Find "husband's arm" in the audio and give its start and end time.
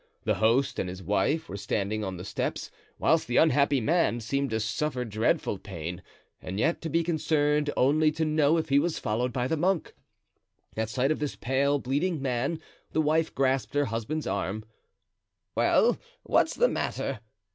13.85-14.65